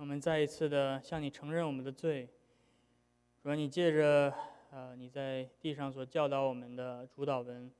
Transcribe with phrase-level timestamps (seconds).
[0.00, 2.26] 我们再一次的向你承认我们的罪。
[3.42, 4.34] 主，你借着
[4.70, 7.70] 呃你在地上所教导我们的主导文，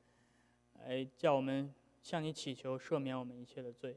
[0.84, 3.96] 来叫我们向你祈求赦免我们一切的罪。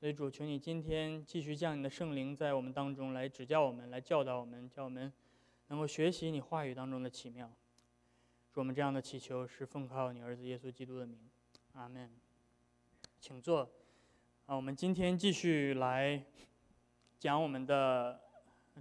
[0.00, 5.12] 所以主，求你今天继续将你的圣灵在我们当中来指教我们，来教导我们，叫我们
[5.68, 7.52] 能够学习你话语当中的奇妙。
[8.50, 11.18] 主，我们这样的祈求是奉靠你儿子耶稣基督的名，
[11.74, 12.10] 阿门。
[13.20, 13.70] 请坐。
[14.46, 16.24] 啊，我们今天继续来
[17.22, 18.20] 讲我们的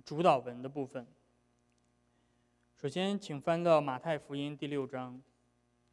[0.04, 1.06] 主导文的部分。
[2.76, 5.22] 首先，请翻到马太福音第六章，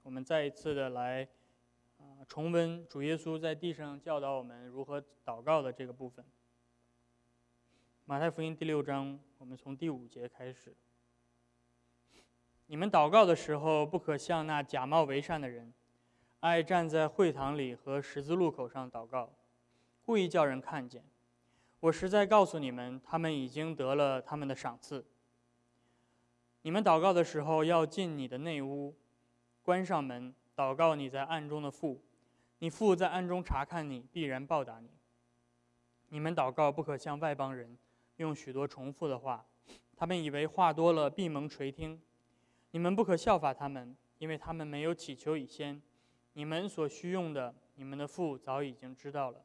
[0.03, 1.29] 我们再一次的来
[1.99, 6.25] 啊重温主耶稣在地上教导我们如何祷告的这个部分。
[8.07, 10.75] 马太福音第六章，我们从第五节开始。
[12.69, 15.71] 你们祷告的时候，不可像那假冒为善的人，
[16.41, 19.35] 爱站在会堂里和十字路口上祷告。
[20.03, 21.05] 故意叫人看见，
[21.81, 25.07] 我实在告诉你们，他们已经得了他们的赏赐。
[26.63, 28.97] 你们祷告的时候，要进你的内屋，
[29.63, 32.03] 关上门，祷告你在暗中的父，
[32.59, 34.91] 你父在暗中查看你，必然报答你。
[36.09, 37.79] 你们祷告不可像外邦人，
[38.17, 39.47] 用许多重复的话，
[39.97, 42.03] 他们以为话多了闭蒙垂听。
[42.73, 45.81] 你们不可效法他们，因为他们没有祈求以先，
[46.33, 49.45] 你们所需用的，你们的父早已经知道了。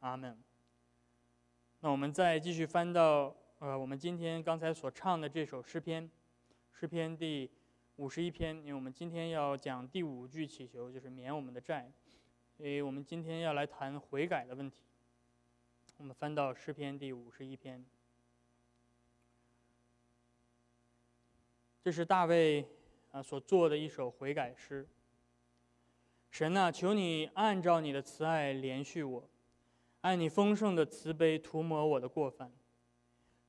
[0.00, 0.42] 阿门。
[1.80, 6.10] 那我们再继续翻到呃，我们今天刚才所唱的这首诗篇，
[6.72, 7.50] 诗篇第
[7.96, 8.56] 五十一篇。
[8.58, 11.90] 因为我们今天要讲第五句祈求，就是免我们的债。
[12.56, 14.82] 所以我们今天要来谈悔改的问题。
[15.98, 17.84] 我们翻到诗篇第五十一篇，
[21.82, 22.66] 这是大卫
[23.12, 24.86] 啊所做的一首悔改诗。
[26.30, 29.28] 神呐，求你按照你的慈爱连续我。
[30.06, 32.52] 按你丰盛的慈悲涂抹我的过犯，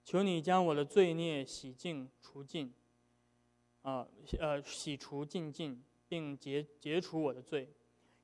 [0.03, 2.73] 求你将我的罪孽洗净除尽，
[3.83, 4.07] 啊，
[4.39, 7.69] 呃，洗除尽尽，并结结除我的罪，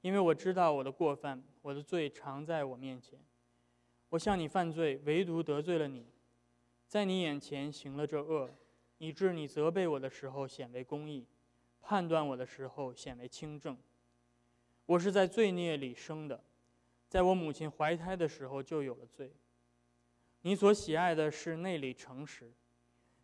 [0.01, 3.19] 因为我知道我的过犯，我的罪常在我面前。
[4.09, 6.07] 我向你犯罪，唯独得罪了你，
[6.88, 8.50] 在你眼前行了这恶，
[8.97, 11.27] 以致你责备我的时候显为公义，
[11.83, 13.77] 判断我的时候显为轻正。
[14.88, 16.44] 我是在罪孽里生的。
[17.13, 19.31] 在我母亲怀胎的时候就有了罪。
[20.41, 22.51] 你所喜爱的是内里诚实，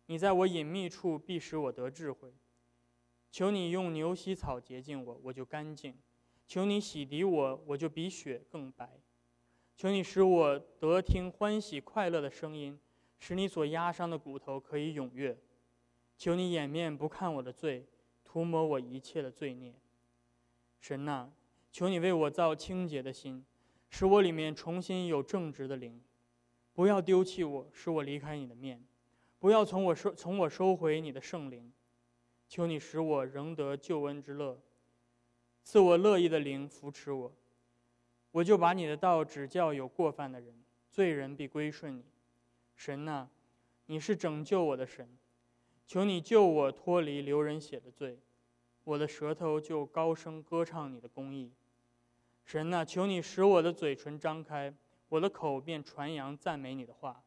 [0.06, 2.32] 你在我隐秘处必使我得智慧。
[3.32, 5.94] 求你用牛膝草洁净我，我就干净；
[6.46, 8.88] 求你洗涤我，我就比雪更白。
[9.76, 12.78] 求你使我得听欢喜快乐的声音，
[13.18, 15.36] 使你所压伤的骨头可以踊跃。
[16.16, 17.88] 求你掩面不看我的罪，
[18.22, 19.74] 涂抹我一切的罪孽。
[20.78, 21.32] 神呐，
[21.72, 23.44] 求你为我造清洁的心。
[23.90, 26.00] 使我里面重新有正直的灵，
[26.72, 28.82] 不要丢弃我，使我离开你的面，
[29.38, 31.70] 不要从我收从我收回你的圣灵，
[32.48, 34.58] 求你使我仍得救恩之乐，
[35.62, 37.32] 赐我乐意的灵扶持我，
[38.30, 40.54] 我就把你的道指教有过犯的人，
[40.88, 42.04] 罪人必归顺你。
[42.76, 43.28] 神呐，
[43.86, 45.18] 你是拯救我的神，
[45.86, 48.18] 求你救我脱离流人血的罪，
[48.84, 51.52] 我的舌头就高声歌唱你的公义。
[52.44, 54.74] 神呐，求你使我的嘴唇张开，
[55.08, 57.22] 我的口便传扬赞美你的话。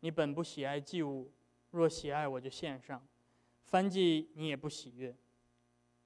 [0.00, 1.30] 你本不喜爱祭物，
[1.70, 3.06] 若喜爱，我就献上。
[3.64, 5.14] 翻祭你也不喜悦。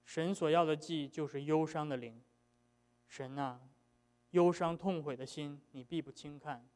[0.05, 2.21] 神所要的祭就是忧伤的灵。
[3.07, 3.61] 神呐，
[4.33, 6.69] 忧伤痛悔的心你必不轻看。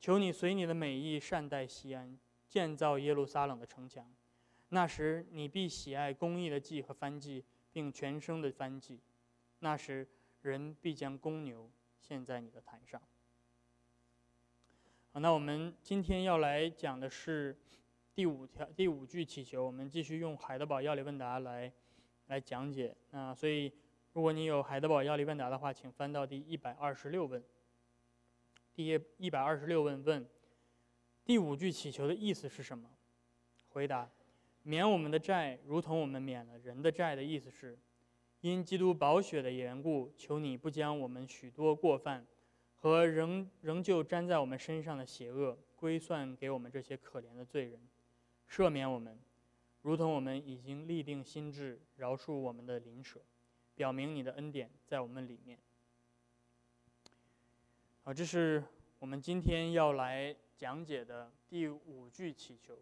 [0.00, 2.18] 求你随你的美意善待西安，
[2.48, 4.10] 建造耶路撒冷的城墙。
[4.70, 9.00] 那时你必喜爱公义的祭和翻祭，并全生的翻祭。
[9.58, 10.08] 那时。
[10.42, 13.00] 人必将公牛献在你的坛上。
[15.12, 17.56] 好，那我们今天要来讲的是
[18.14, 19.64] 第五条第五句祈求。
[19.64, 21.72] 我们继续用海德堡要理问答来
[22.26, 22.96] 来讲解。
[23.10, 23.72] 那所以，
[24.12, 27.42] 如果你有海德堡要理问答的话，请翻到第一百二十六问。
[28.74, 30.26] 第一一百二十六问问：
[31.24, 32.90] 第五句祈求的意思是什么？
[33.68, 34.10] 回答：
[34.62, 37.78] 免我们的债，如同我们免了人的债的意思是。
[38.42, 42.26] 因基督宝血的缘故，求你不将我们许多过犯
[42.76, 47.80] 和仍仍旧粘在我们身上的邪恶，归算给我们这些可怜的罪人，
[48.50, 49.16] 赦免我们，
[49.82, 53.20] 如同我们已经立定心志饶恕我们的邻舍，
[53.76, 55.56] 表明你的恩典在我们里面。
[58.02, 58.64] 好，这是
[58.98, 62.76] 我们今天要来讲解的第五句祈求。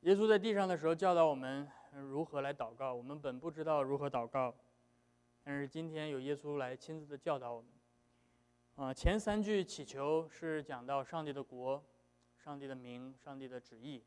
[0.00, 1.66] 耶稣在地上的时候教导我们
[2.00, 4.54] 如何来祷告，我们本不知道如何祷告，
[5.44, 7.70] 但是今天有耶稣来亲自的教导我们。
[8.76, 11.84] 啊，前三句祈求是讲到上帝的国、
[12.38, 14.02] 上帝的名、上帝的旨意。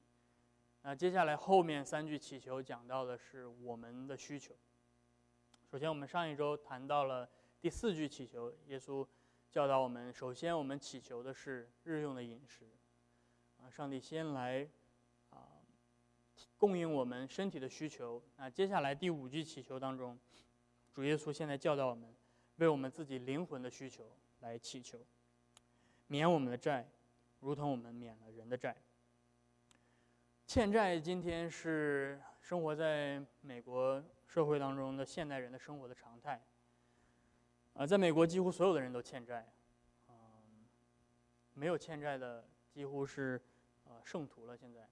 [0.81, 4.55] 那接下来后面三句祈求讲到的是我们的需求。
[5.71, 7.29] 首先，我们上一周谈到了
[7.59, 9.05] 第四句祈求，耶稣
[9.51, 12.65] 教导我们，首先我们祈求的是日用的饮食。
[13.57, 14.67] 啊，上帝先来
[16.57, 18.21] 供应我们身体的需求。
[18.37, 20.17] 那接下来第五句祈求当中，
[20.93, 22.13] 主耶稣现在教导我们，
[22.57, 24.09] 为我们自己灵魂的需求。
[24.41, 24.99] 来祈求，
[26.05, 26.87] 免我们的债，
[27.39, 28.75] 如同我们免了人的债。
[30.45, 36.39] 欠债今天是生活在美国社会当中的现代人的生活的常态。
[37.73, 39.51] 啊，在美国几乎所有的人都欠债，
[40.09, 40.13] 嗯，
[41.53, 43.41] 没有欠债的几乎是
[43.85, 44.55] 呃圣徒了。
[44.55, 44.87] 现在，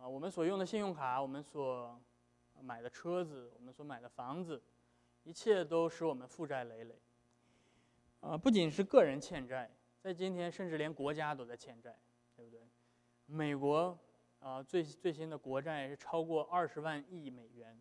[0.00, 1.98] 啊，我们所用的信用卡，我们所
[2.60, 4.62] 买的车子，我们所买的房子，
[5.22, 7.00] 一切都使我们负债累累。
[8.20, 9.70] 啊，不仅是个人欠债，
[10.00, 11.98] 在今天甚至连国家都在欠债，
[12.34, 12.60] 对不对？
[13.26, 13.98] 美国
[14.40, 17.78] 啊，最最新的国债是超过二十万亿美元，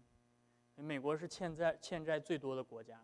[0.76, 3.02] 美国是欠债欠债最多的国家。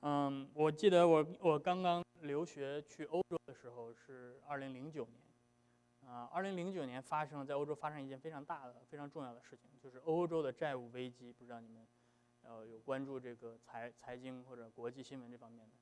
[0.00, 5.20] 嗯，我记得我我刚刚留学去欧洲的时候是二零零九年，
[6.08, 11.30] 啊，二零零九年发生在欧洲发生一件非常大的、非常重要的事情，就是欧洲的债务危机。
[11.30, 11.86] 不知道你们
[12.40, 15.74] 呃有关注这个财财经或者国际新闻这方面的？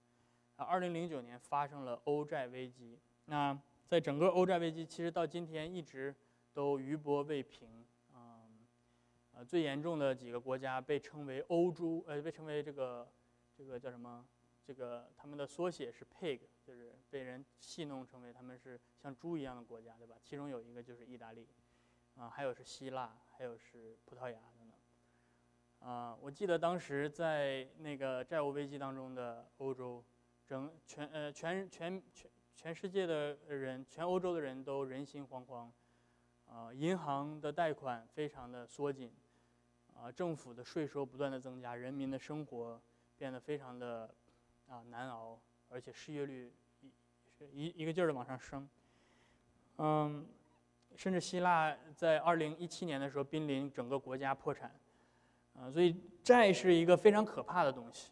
[0.56, 2.98] 啊，二零零九年发生了欧债危机。
[3.26, 3.56] 那
[3.86, 6.12] 在整个欧债危机，其实到今天一直
[6.52, 7.86] 都余波未平。
[8.12, 8.66] 嗯，
[9.32, 13.08] 呃，最严重的几个国家被称为欧洲，呃，被称为这个
[13.56, 14.26] 这个叫什么？
[14.66, 20.16] 这个他们的缩写是 pig，就是被人戏弄成为他们是像猪一样的国家，对吧？
[20.22, 21.48] 其中有一个就是意大利，
[22.16, 25.88] 啊，还有是希腊，还有是葡萄牙等等。
[25.88, 30.04] 啊，我记得当时在那个债务危机当中的欧洲。
[30.48, 35.68] 整全呃全全全全世界的人，全欧洲的人都人心惶惶，
[36.46, 39.12] 啊，银行的贷款非常的缩紧，
[39.92, 42.80] 啊，政府的税收不断的增加，人民的生活
[43.16, 44.14] 变得非常的
[44.68, 48.68] 啊难熬，而且失业率一一一个劲儿的往上升，
[49.78, 50.26] 嗯，
[50.94, 54.74] 甚至希腊在二零一七年的时候濒临整个国家破产，
[55.54, 58.10] 啊，所以债是一个非常可怕的东西。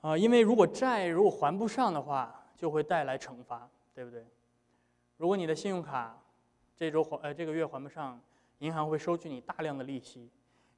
[0.00, 4.26] 啊，因为如果债如果还不上的话，就会带来惩罚，对不对？
[5.18, 6.18] 如果你的信用卡
[6.74, 8.18] 这周还呃这个月还不上，
[8.60, 10.30] 银行会收取你大量的利息；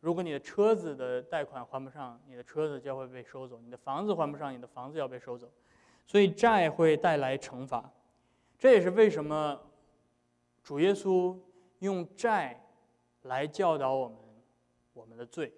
[0.03, 5.51] 如果你的车子的贷款还不上，你的车子就会被收走；你的房子还不上，你的房子要被收走。
[6.07, 7.91] 所以债会带来惩罚，
[8.59, 9.59] 这也是为什么
[10.63, 11.39] 主耶稣
[11.79, 12.63] 用债
[13.23, 14.19] 来教导我们
[14.93, 15.51] 我们的罪，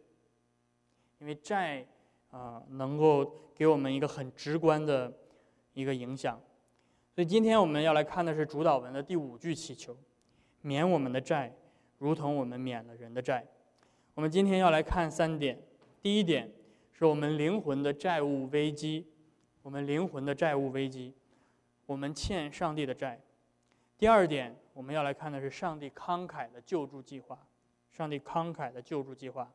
[1.19, 1.85] 因为债。
[2.31, 3.25] 啊，能够
[3.55, 5.17] 给我们一个很直观的
[5.73, 6.37] 一个影响，
[7.14, 9.96] 所以今天我们要来看的是主导文的第五句祈求：
[10.60, 11.55] 免我们的债，
[11.98, 13.46] 如同我们免了人的债。
[14.15, 15.61] 我们今天要来看三点，
[16.01, 16.49] 第一点
[16.93, 19.09] 是我们灵魂的债务危机，
[19.61, 21.13] 我们灵魂的债务危机，
[21.85, 23.21] 我们欠上帝的债。
[23.99, 27.44] 第二点，我们要来看的是上帝慷慨的救助计划，
[27.91, 29.53] 上帝慷慨的救助计划，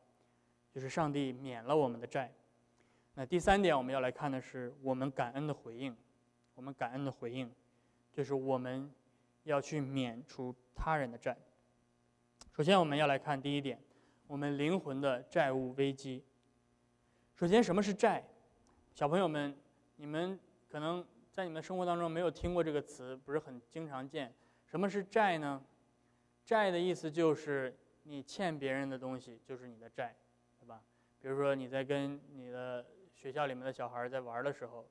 [0.74, 2.30] 就是上帝免了我们的债。
[3.14, 5.96] 那第三点，我们要来看的是我们感恩的回应。
[6.54, 7.50] 我们感恩的回应，
[8.12, 8.92] 就是我们
[9.44, 11.34] 要去免除他人的债。
[12.54, 13.78] 首先，我们要来看第一点，
[14.30, 16.24] 我们灵魂的债务危机。
[17.34, 18.24] 首先，什么是债？
[18.94, 19.52] 小朋友们，
[19.96, 24.32] 你们可能在你们生活当中没有听过这个词，不是很经常见。
[24.66, 25.60] 什么是债呢？
[26.44, 30.14] 债的意思就是你欠别人的东西就是你的债，
[30.60, 30.80] 对吧？
[31.20, 34.88] 比如说你在跟你的学校里面的小孩在玩的时候，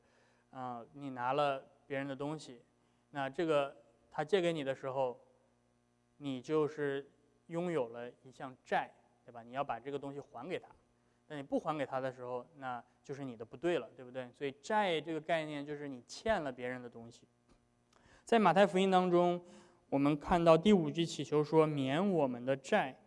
[0.49, 2.61] 啊，你拿了别人的东西，
[3.11, 3.73] 那这个
[4.11, 5.17] 他借给你的时候，
[6.17, 7.09] 你就是
[7.47, 8.91] 拥有了一项债，
[9.29, 9.43] 对吧？
[9.43, 10.67] 你要把这个东西还给他，
[11.27, 14.27] 那你不还给他的时候，那就是你的不对了，对不对？
[14.31, 17.27] 所以债这个概念就是你欠了别人的东西。
[18.25, 19.39] 在马太福音当中，
[19.91, 22.97] 我们看到第五句祈求说：“免我们的债。”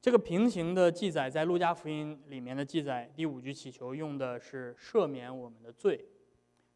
[0.00, 6.06] 这个平行的记载在路加福音里面的记载，第五句祈求用的是赦免我们的罪，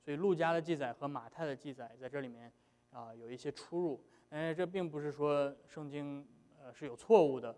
[0.05, 2.53] 所以路加的记载和马太的记载在这里面
[2.91, 4.05] 啊有一些出入。
[4.31, 6.27] 哎，这并不是说圣经
[6.63, 7.57] 呃是有错误的，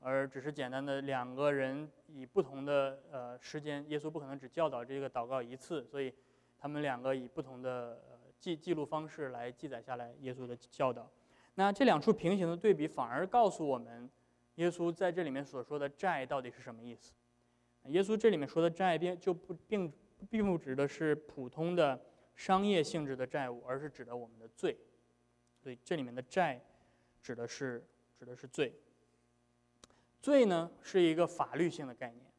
[0.00, 6.12] 而只是简单的两个人以不同的呃时间，耶稣不可能只教导这个祷告一次，所以
[6.58, 8.02] 他们两个以不同的
[8.38, 11.08] 记记录方式来记载下来耶稣的教导。
[11.54, 14.10] 那这两处平行的对比反而告诉我们。
[14.56, 17.14] 耶稣在这里面所说的债到底是什么意思？
[17.86, 19.90] 耶稣这里面说的债，并就不并
[20.28, 21.98] 并不指的是普通的
[22.34, 24.76] 商业性质的债务，而是指的我们的罪。
[25.62, 26.60] 所以这里面的债，
[27.22, 27.82] 指的是
[28.18, 28.74] 指的是罪。
[30.20, 32.30] 罪呢是一个法律性的概念，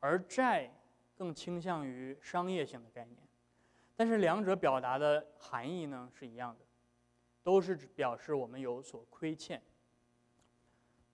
[0.00, 0.70] 而债
[1.16, 3.16] 更倾向于商业性的概念。
[3.96, 6.64] 但是两者表达的含义呢是一样的，
[7.42, 9.62] 都是表示我们有所亏欠。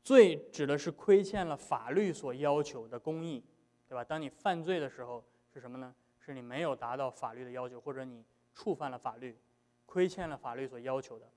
[0.03, 3.43] 罪指的是亏欠了法律所要求的公义，
[3.89, 4.05] 对吧？
[4.05, 5.95] 当你犯罪的时候是什么呢？
[6.21, 9.39] 是你没有达到法律的要求，或者你触犯了法律，
[9.87, 11.31] 亏欠了法律所要求的。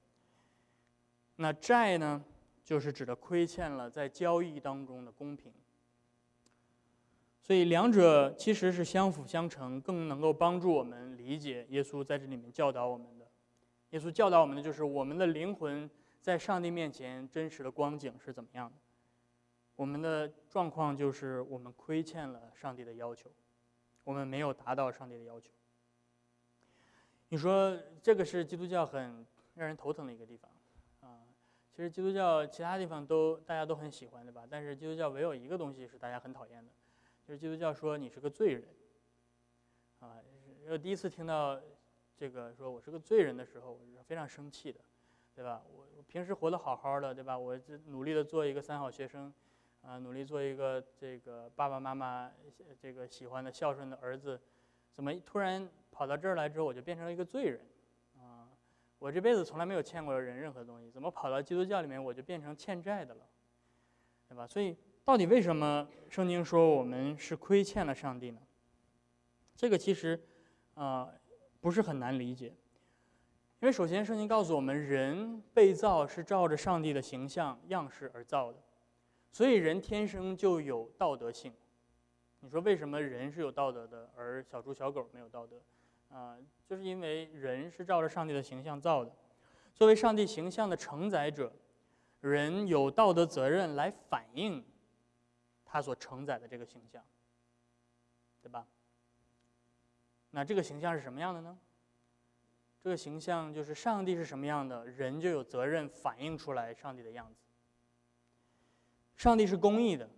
[1.37, 2.23] 那债呢，
[2.67, 5.53] 就是指的亏欠了在交易当中的公平。
[7.41, 13.25] 所以两者其实是相辅相成，更能够帮助我们理解耶稣在这里面教导我们的。
[13.91, 15.89] 耶稣教导我们的就是我们的灵魂。
[16.19, 18.75] 在上帝面前，真实的光景是怎么样的？
[19.77, 23.31] 我们的状况就是我们亏欠了上帝的要求，
[24.03, 25.53] 我们没有达到上帝的要求。
[27.29, 30.51] 你说这个是基督教很让人头疼的一个地方
[30.99, 31.23] 啊！
[31.77, 34.47] 其实基督教其他地方都大家都很喜欢，对吧？
[34.49, 36.71] 但是基督教唯有一个东西是大家很讨厌的，
[37.23, 38.63] 就是基督教说你是个罪人
[39.99, 40.17] 啊！
[40.67, 41.61] 我第一次听到
[42.17, 44.79] 这个说我是个罪人的时候，我是非常生气的。
[45.35, 45.61] 对吧？
[45.71, 47.37] 我我平时活得好好的，对吧？
[47.37, 49.31] 我这努力的做一个三好学生，
[49.83, 52.31] 啊，努力做一个这个爸爸妈妈
[52.79, 54.41] 这个喜欢的孝顺的儿子，
[54.91, 57.61] 怎么突然跑到这儿来之后，我就变成了一个罪人？
[58.99, 63.21] 我这辈子从来没有欠过人任何东西，怎么跑到基督教里面我就变成欠债的了？
[64.27, 64.45] 对吧？
[64.47, 64.75] 所以
[65.05, 68.41] 到底为什么圣经说我们是亏欠了上帝呢？
[69.55, 70.19] 这个其实
[70.73, 71.09] 啊
[71.59, 72.53] 不是很难理解。
[73.59, 78.59] 因为首先，圣经告诉我们，人被造是照着上帝的形象样式而造的，
[79.31, 81.51] 所以人天生就有道德性。
[82.41, 85.59] 你说为什么人是有道德的，而小猪小狗没有道德？
[86.09, 89.15] 啊，就是因为人是照着上帝的形象造的。
[89.73, 91.53] 作为上帝形象的承载者，
[92.21, 94.65] 人有道德责任来反映
[95.65, 97.03] 他所承载的这个形象，
[98.41, 98.65] 对吧？
[100.31, 101.57] 那这个形象是什么样的呢？
[102.81, 107.41] 这个形象就是上帝是什么样的，人就有责任反映出来上帝的样子。
[109.15, 110.09] 上帝是公义的，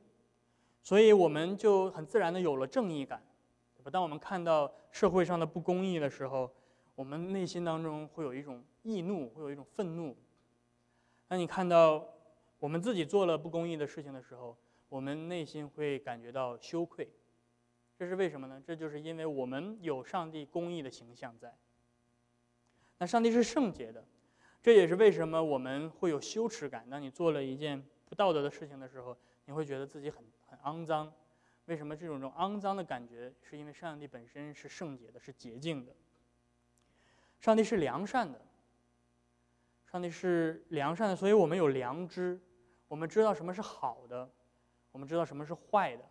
[0.81, 3.23] 所以我们就很自然的有了正义感。
[3.87, 6.51] 当我们看到社会上的不公义的时候，
[6.95, 10.17] 我们内心当中会有一种易怒，会有一种愤怒。
[11.27, 12.03] 当你看到
[12.57, 14.57] 我们自己做了不公义的事情的时候，
[14.89, 17.07] 我们内心会感觉到羞愧。
[17.95, 18.61] 这是为什么呢？
[18.65, 21.53] 这就是因为我们有上帝公义的形象在。
[22.97, 24.03] 那上帝是圣洁的，
[24.61, 26.89] 这也是为什么我们会有羞耻感。
[26.89, 31.11] 当你做了一件不道德的事情的时候，你会觉得自己很很肮脏。
[31.69, 33.31] 为什么这种这种肮脏的感觉？
[33.43, 35.95] 是因为上帝本身是圣洁的，是洁净的。
[37.39, 38.41] 上帝是良善的，
[39.85, 42.41] 上帝是良善的，所以我们有良知，
[42.87, 44.27] 我们知道什么是好的，
[44.91, 46.03] 我们知道什么是坏的。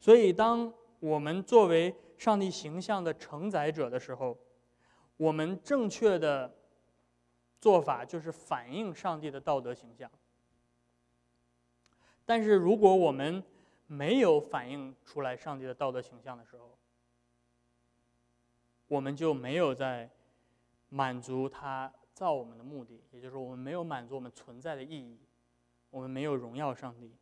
[0.00, 4.38] 所以，当我们作为上帝形象的承载者的时候，
[5.18, 6.56] 我们正确的
[7.60, 10.10] 做法就是反映上帝的道德形象。
[12.24, 13.44] 但是，如果我们
[13.86, 16.76] 没有反映出来上帝的道德形象的时候，
[18.88, 20.10] 我们就没有在
[20.88, 25.18] 满足他造我们的目的，也就是我们没有满足我们存在的意义，
[25.90, 27.14] 我们没有荣耀上帝，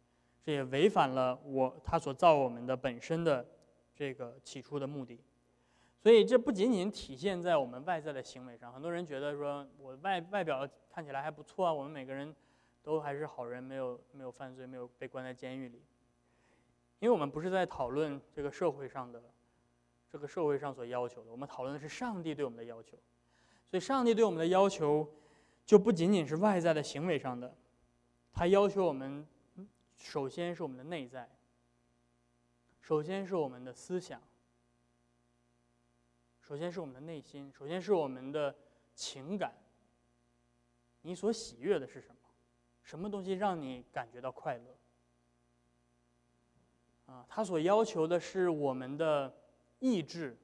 [0.43, 3.47] 这也违反了我他所造我们的本身的
[3.95, 5.21] 这个起初的目的。
[6.01, 8.71] 所以这不仅仅体现在我们外在的行为上。
[8.73, 12.35] 很多人觉得说，我外外表看起来还不错啊，我们每个人
[12.83, 15.83] 都还是好人，没有没有犯罪，没有被关在监狱里。
[16.99, 19.23] 因为我们不是在讨论这个社会上的，
[20.09, 22.99] 这个社会上所要求的，我们讨论的是上帝对我们的要求。
[23.71, 25.13] 所以，上帝对我们的要求
[25.67, 27.55] 就不仅仅是外在的行为上的，
[28.33, 29.27] 他要求我们，
[29.97, 31.29] 首先是我们的内在，
[32.81, 34.23] 首先是我们的思想。
[36.41, 38.55] 首先是我们的内心，首先是我们的
[38.95, 39.55] 情感。
[41.01, 42.17] 你所喜悦的是什么？
[42.83, 44.77] 什么东西让你感觉到快乐？
[47.15, 49.33] 啊，他所要求的是我们的
[49.79, 50.37] 意志，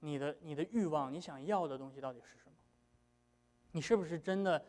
[0.00, 2.52] 你的你的欲望，你想要的东西到底是什么？
[3.72, 4.64] 你是不是真的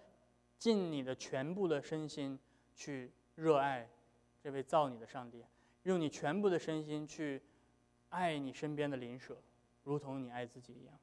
[0.58, 2.38] 尽你的全部的身心
[2.75, 3.89] 去热爱
[4.44, 5.46] 这位造你的上帝，
[5.84, 7.42] 用你全部的身心去
[8.10, 9.38] 爱你身边的邻舍，
[9.86, 10.94] 如同你爱自己一样？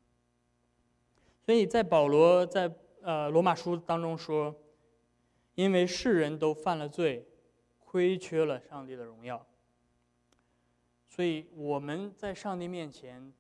[1.46, 2.70] 所以在保罗在
[3.00, 4.54] 呃罗马书当中说，
[5.54, 7.26] 因为世人都犯了罪。
[7.92, 9.46] 亏缺了上帝的荣耀，
[11.06, 13.30] 所以我们在上帝面前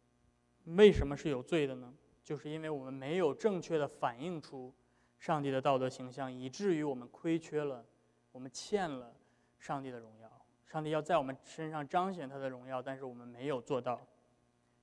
[0.64, 1.94] 为什么是有罪的呢？
[2.22, 4.70] 就是因为我们没有正确的反映出
[5.18, 7.82] 上帝的道德形象，以至于我们亏缺了，
[8.30, 9.16] 我们欠了
[9.58, 10.30] 上帝的荣耀。
[10.66, 14.06] 上帝要在我们身上彰显他的荣耀，但是我们没有做到，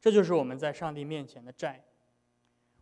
[0.02, 1.86] 这就是我们在上帝面前的债。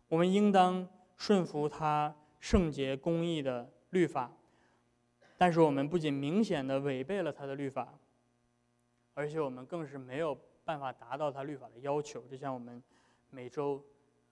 [0.08, 4.32] 我们应当顺服他圣洁公义的律法。
[5.40, 7.96] 但是我们不仅明显的违背了他的律法，
[9.14, 12.26] 而且我们更是没有办法达到他律法的要求。
[12.26, 12.82] 就像我们
[13.30, 13.80] 每周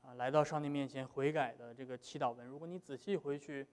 [0.03, 3.65] 啊来到上帝面前悔改的这个祈祷文，如果你仔细回去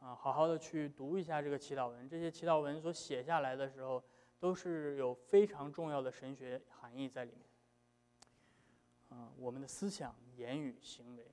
[0.00, 4.04] 啊好好的去读一下这个祈祷文，这些祈祷文所写下来的时候，
[4.38, 9.18] 都是有非常重要的神学含义在里面。
[9.18, 11.24] 啊，我们的思想、言语、行为，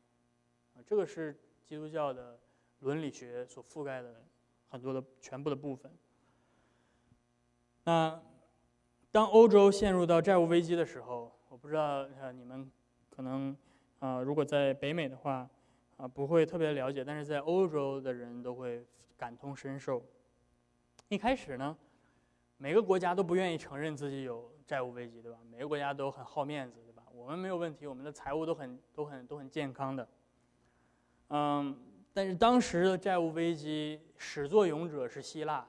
[0.74, 2.40] 啊，这个是基督教的
[2.80, 4.24] 伦理学所覆盖的。
[4.74, 5.92] 很多的全部的部分。
[7.84, 8.20] 那
[9.12, 12.68] 当欧洲陷入到债务危机的时候，我不知道呃你们
[13.12, 13.56] 可能
[14.00, 15.48] 啊如果在北美的话
[15.98, 18.84] 啊不会特别了解，但是在欧洲的人都会
[19.16, 20.04] 感同身受。
[21.08, 21.78] 一开始呢，
[22.58, 25.38] 每个国家都不愿意承认自己有债务危机，对吧？
[25.52, 27.04] 每个国家都很好面子，对吧？
[27.14, 30.08] 我们没有问题，我们的财务都很都很都很健康的。
[31.28, 31.78] 嗯。
[32.14, 35.68] 但是当时的债务危机始作俑者是希腊。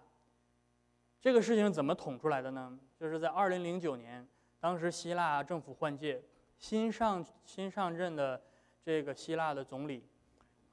[1.20, 2.78] 这个事情怎么捅出来的呢？
[3.00, 4.28] 就是在二零零九年，
[4.60, 6.22] 当时希腊政府换届，
[6.58, 8.40] 新上新上任的
[8.82, 10.04] 这个希腊的总理，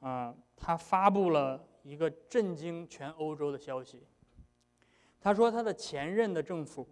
[0.02, 4.04] 啊，他发布了一个震惊全欧洲的消息。
[5.22, 6.86] 他说他的前任的政府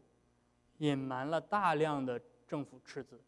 [0.77, 3.19] 隐瞒了大量的政府赤字。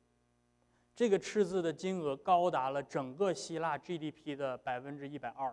[1.02, 5.52] 这个赤字的金额高达了整个希腊 GDP 的百分之一百二，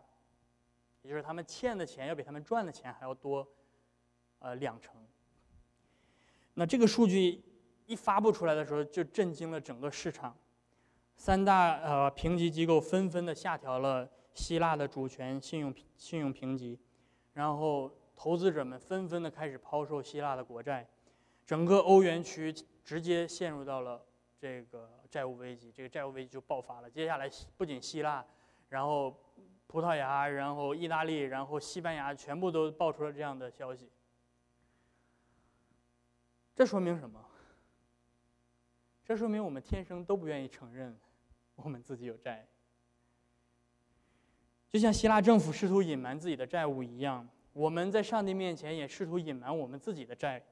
[1.00, 3.48] 也就是他们欠的钱要比他们赚的钱还要多，
[4.40, 5.02] 呃两成。
[6.52, 7.42] 那这个数据
[7.86, 10.36] 一发布出来的时候，就震惊了整个市场，
[11.16, 16.78] 三大呃评级机构纷纷的下调了希腊的主权信用信用评级，
[17.32, 20.86] 然后投资者们纷纷的开始抛售希腊的国债，
[21.46, 24.04] 整个欧元区直接陷入到了
[24.38, 24.97] 这个。
[25.10, 26.90] 债务危机，这个债务危机就爆发了。
[26.90, 28.24] 接下来，不仅希腊，
[28.68, 29.14] 然后
[29.66, 33.90] 葡萄牙，然后意大利，然后西班牙，全部都爆出了这样的消息。
[36.54, 37.24] 这说明什么？
[39.04, 40.94] 这说明我们天生都不愿意承认
[41.54, 42.46] 我们自己有债。
[44.68, 50.44] 就像希腊政府试图隐瞒自己的债务一样，我们在上帝面前也试图隐瞒我们自己的债。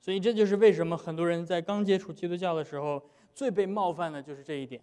[0.00, 3.02] 所以这就是为什么很多人在刚接触基督教的时候，
[3.34, 4.82] 最被冒犯的就是这一点。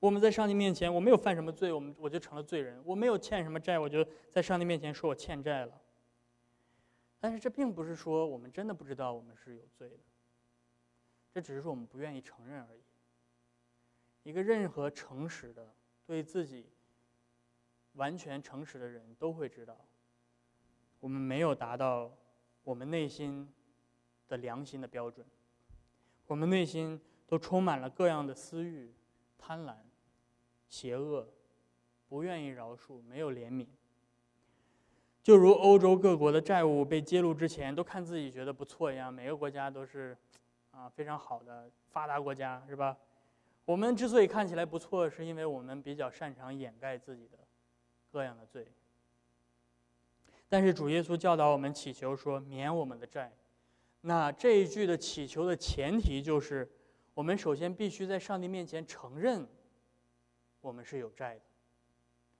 [0.00, 5.80] 我们在上帝面前，我没有犯什么罪，我们我就成了罪人；我没有欠什么债，我就在上帝面前说我欠债了。
[7.20, 9.98] 但是这并不是说我们真的不知道我们是有罪的，
[11.32, 12.80] 这只是说我们不愿意承认而已。
[14.24, 15.72] 一个任何诚实的、
[16.04, 16.66] 对自己
[17.92, 19.76] 完全诚实的人都会知道，
[20.98, 22.10] 我们没有达到
[22.64, 23.48] 我们内心。
[24.30, 25.26] 的良心的标准，
[26.28, 28.94] 我们内心都充满了各样的私欲、
[29.36, 29.74] 贪婪、
[30.68, 31.28] 邪恶，
[32.08, 33.66] 不愿意饶恕，没有怜悯。
[35.20, 40.16] 就如欧洲各国的债务被揭露之前，都看自己觉得不错一样，每个国家都是
[40.70, 42.96] 啊非常好的发达国家，是吧？
[43.64, 47.36] 我们之所以看起来不错，是因为我们比较擅长掩盖自己的
[48.12, 48.72] 各样的罪。
[50.48, 53.32] 但是主耶稣教导我们祈求说：“免我们的债。”
[54.02, 56.68] 那这一句的祈求的前提就是，
[57.12, 59.46] 我们首先必须在上帝面前承认，
[60.60, 61.42] 我们是有债的，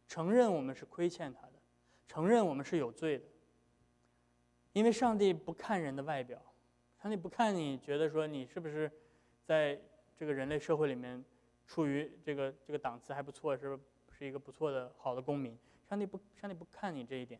[0.09, 1.53] 承认我们是亏欠他的，
[2.09, 3.25] 承认我们是有罪的。
[4.73, 6.41] 因为上帝不看人的外表，
[7.03, 8.91] 上帝不看你觉得说你是不是
[9.45, 9.79] 在
[10.17, 11.23] 这个人类社会里面
[11.67, 15.59] 处于这个这个档次还不错，是不是一个不错的好的公民。
[15.89, 17.39] 上帝不，上帝不看你这一点，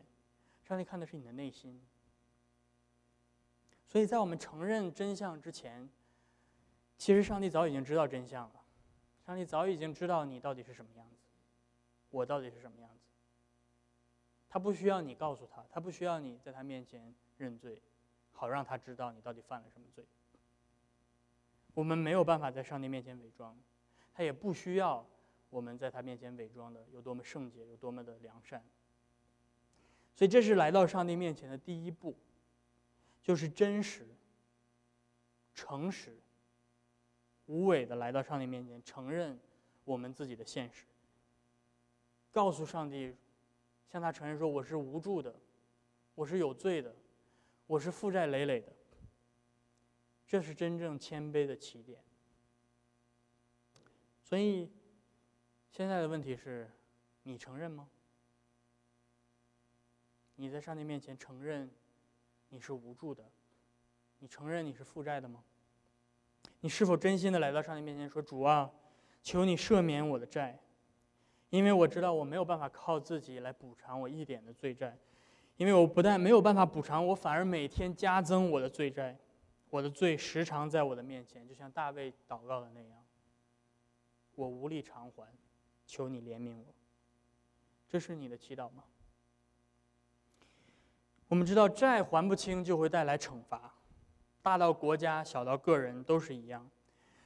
[0.67, 1.81] 上帝看的是你的内心。
[3.91, 5.89] 所以在我们承认真相之前，
[6.97, 8.61] 其实上帝早已经知道真相了。
[9.25, 11.17] 上帝早已经知道你到底是什么样子，
[12.09, 13.01] 我到底是什么样子。
[14.47, 17.81] 他不需要你告诉他，他不需要你在他面前认罪，
[18.31, 20.05] 好让他知道你到底犯了什么罪。
[21.73, 23.59] 我们没有办法在上帝面前伪装，
[24.13, 25.05] 他也不需要
[25.49, 28.63] 我们在他面前伪装的有多么圣洁，有多么的良善。
[30.15, 32.15] 所以，这是来到上帝面前的第一步，
[33.21, 34.07] 就是真实、
[35.53, 36.17] 诚实、
[37.45, 39.39] 无伪的来到上帝面前，承认
[39.83, 40.85] 我们自己的现实，
[42.31, 43.15] 告诉上帝，
[43.87, 45.35] 向他承认说我是无助的，
[46.15, 46.95] 我是有罪的，
[47.67, 48.73] 我是负债累累的。
[50.27, 52.01] 这是真正谦卑的起点。
[54.23, 54.71] 所以，
[55.69, 56.71] 现在的问题是：
[57.23, 57.89] 你承认吗？
[60.35, 61.69] 你在上帝面前承认
[62.51, 63.23] 你是无助的，
[64.19, 65.43] 你承认你是负债的吗？
[66.59, 68.71] 你是否真心的来到上帝面前说：“主啊，
[69.23, 70.59] 求你赦免我的债，
[71.49, 74.97] 因为我知道我没有办法靠自己来补偿我一点的罪债，
[75.57, 79.17] 因为我不但没有办法补偿，我反而每天加增我的罪债。”
[79.71, 83.01] 我的罪时常在我的面前，就像大卫祷告的那样。
[84.35, 85.33] 我无力偿还，
[85.87, 86.65] 求你怜悯我。
[87.87, 88.83] 这是你的祈祷吗？
[91.31, 93.73] 我们知道，债还不清就会带来惩罚，
[94.41, 96.69] 大到国家，小到个人都是一样。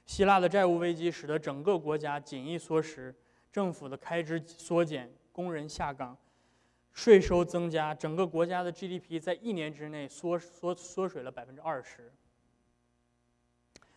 [0.06, 3.16] 希腊的债务危机使得整个国家紧衣缩食，
[3.52, 6.16] 政府的开支缩减，工人下岗，
[6.94, 12.14] 税收增加，整个国家的 GDP 在一年之内缩缩缩水了百分之二十。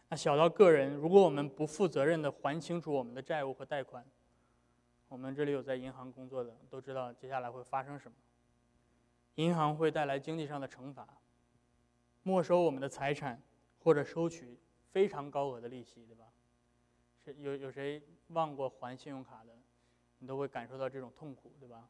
[0.08, 4.02] 那小到个人，如果我们不负责任的还清楚我们的债务和贷款，
[5.08, 8.16] 我们这里有在银行工作的都知道接下来会发生什么。
[9.38, 11.06] 银行会带来经济上的惩罚，
[12.24, 13.40] 没收我们的财产，
[13.78, 14.58] 或者收取
[14.90, 16.24] 非常高额的利息，对吧？
[17.24, 19.56] 是有有谁忘过还信用卡的？
[20.18, 21.88] 你都会感受到这种痛苦，对吧？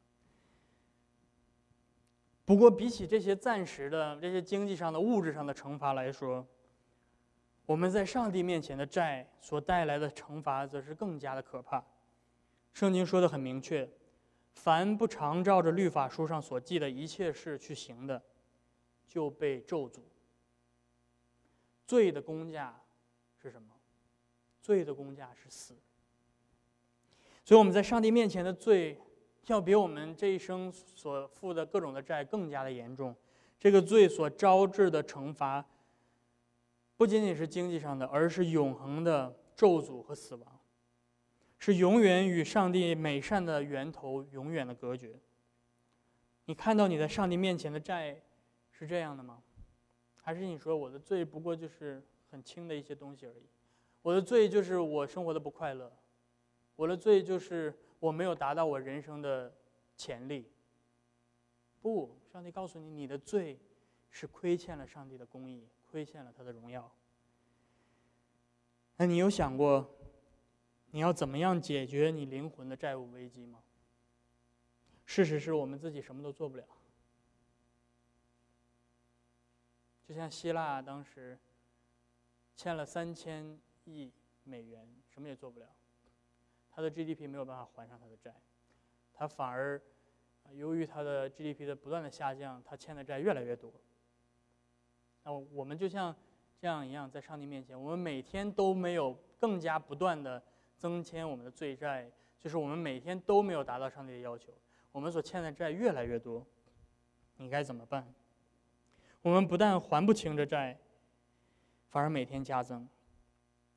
[2.44, 6.46] 不过比起这些暂时的这些经济上的物质上的惩罚来说，
[7.64, 11.82] 我们在上帝面前的债所带来的惩罚，则是更加的可怕。
[12.74, 13.90] 圣经说的很明确：
[14.60, 18.20] 凡不常照着律法书上所记的一切事去行的，
[19.06, 20.00] 就被咒诅。
[21.86, 22.82] 罪的公价
[23.40, 23.68] 是什么？
[24.60, 25.74] 罪的公价是死。
[27.44, 29.00] 所以我们在上帝面前的罪，
[29.46, 33.14] 要比我们这一生所负的各种的债更加的严重。
[33.60, 35.64] 这个罪所招致的惩罚。
[36.96, 40.57] 不仅仅是经济上的，而是永恒的咒诅和死亡，
[41.58, 45.18] 是永远与上帝美善的源头永远的隔绝。
[46.46, 48.20] 你看到你在上帝面前的债
[48.70, 49.42] 是这样的吗？
[50.22, 53.46] 还是你说我的罪不过就是很轻的一些东西而已？
[54.02, 55.92] 我的罪就是我生活的不快乐，
[56.76, 59.52] 我的罪就是我没有达到我人生的
[59.96, 60.50] 潜力。
[61.80, 63.58] 不，上帝告诉你，你的罪
[64.10, 65.68] 是亏欠了上帝的公义。
[65.90, 66.92] 亏欠了他的荣耀。
[68.98, 69.97] 那你有想过，
[70.90, 73.62] 你要怎么样解决你灵魂的债务危机吗？
[75.04, 76.64] 事实是我们自己什么都做不了。
[80.06, 81.38] 就像希腊当时
[82.56, 84.12] 欠了三千亿
[84.44, 85.66] 美元，什么也做不了，
[86.70, 88.34] 他的 GDP 没有办法还上他的债，
[89.12, 89.80] 他反而
[90.52, 93.70] 由于他的 GDP 的不断的下降，他欠的债越来越多。
[95.24, 96.14] 那我们就像
[96.58, 100.42] 这样一样，在上帝面前，我们每天都没有更加不断的
[100.78, 104.52] 增添我们的罪债，就是我们每天都没有达到上帝的要求，
[104.92, 106.46] 我们所欠的债越来越多，
[107.36, 108.14] 你该怎么办？
[109.20, 110.78] 我们不但还不清这债，
[111.90, 112.88] 反而每天加增，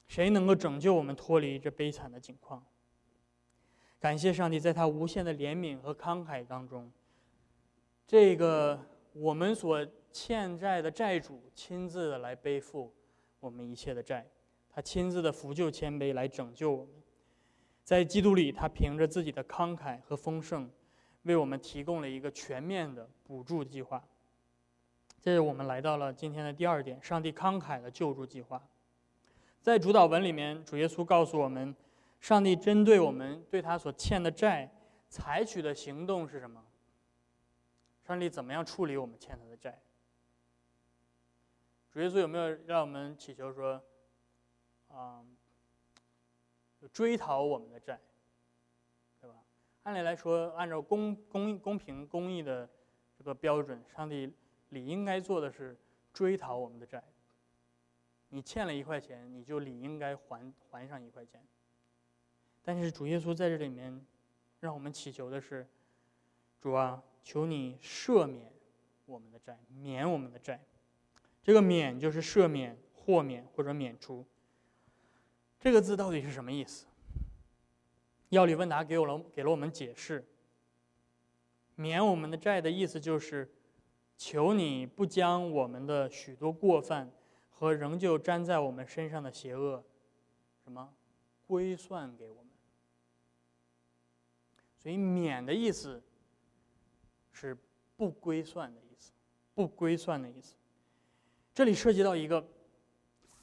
[0.08, 2.66] 谁能够拯救我们脱离这悲惨的境况？
[4.00, 6.92] 感谢上帝，在他无限的怜悯和慷慨当中，
[8.08, 8.80] 这个
[9.14, 9.86] 我们所。
[10.14, 12.94] 欠债的债主亲自来背负
[13.40, 14.30] 我们一切的债，
[14.74, 16.96] 他亲自的扶救谦卑来拯救我们，
[17.84, 20.70] 在基督里，他凭着自己的慷慨和丰盛，
[21.24, 24.04] 为我们提供了一个全面的补助计划。
[25.20, 28.64] 这是我们来到了今天的第二点：上帝慷慨的救助计划。
[29.62, 31.76] 在主导文里面，主耶稣告诉我们，
[32.20, 34.72] 上帝针对我们对他所欠的债
[35.10, 36.64] 采取的行动是什么？
[38.08, 39.80] 上帝怎么样处理我们欠他的债？
[41.94, 43.80] 主耶稣有没有让我们祈求说，
[44.94, 45.26] 啊，
[46.92, 48.00] 追讨我们的债，
[49.20, 49.36] 对吧？
[49.84, 52.70] 按理来说，按照公公公平公义的
[53.18, 54.34] 这个标准，上帝
[54.70, 55.78] 理应该做的是
[56.14, 57.04] 追讨我们的债。
[58.30, 61.46] 你欠了一块钱，你就理应该还还上一块钱。
[62.64, 64.06] 但是主耶稣在这里面，
[64.60, 65.68] 让我们祈求的是，
[66.60, 68.54] 主啊，求你赦免
[69.06, 70.64] 我们的债，免我们的债。
[71.44, 74.26] 这个“免”就是赦免、豁免或者免除。
[75.62, 76.88] 这个字到底是什么意思？
[78.30, 80.28] 药理问答给我了给了我们解释。
[81.76, 83.48] 免我们的债的意思就是，
[84.18, 87.12] 求你不将我们的许多过犯
[87.52, 89.84] 和仍旧粘在我们身上的邪恶，
[90.64, 90.92] 什么，
[91.46, 92.46] 归算给我们。
[94.80, 96.02] 所以“免”的意思
[97.32, 97.56] 是
[97.96, 99.12] 不归算的意思，
[99.54, 100.56] 不归算的意思。
[101.54, 102.44] 这里涉及到一个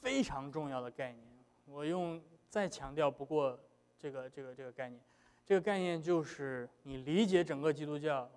[0.01, 1.28] 非常重要的概念，
[1.71, 3.59] 我用再强调不过
[3.97, 5.01] 这个这个这个概念。
[5.45, 8.29] 这个概念就是你理解整个基督教，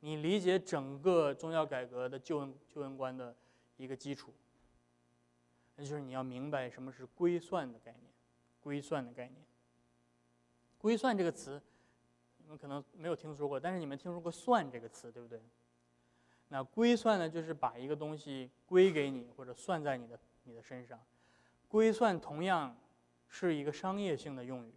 [0.00, 3.34] 你理解整个宗教改革的救恩救恩观的
[3.76, 4.32] 一个基础，
[5.76, 8.12] 那就是你要明白什么是归算的概念，
[8.60, 9.36] 归算的概念。
[10.78, 11.60] 归算这个词。
[12.42, 15.40] 你们可能没有听说过，但是你们听说过“算”这个词，对不对？
[16.48, 20.98] 那归算呢，就是把一个东西归给你，或者算在你的你的身上。
[21.70, 22.76] 归算同样
[23.28, 24.74] 是一个商业性的用语。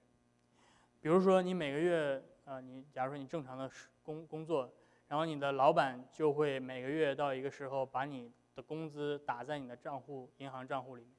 [1.01, 3.69] 比如说，你每个月啊，你假如说你正常的
[4.03, 4.71] 工工作，
[5.07, 11.11] 然后你的老板就会每个月到一个时候把你的工资打在你的账户银行账户里面，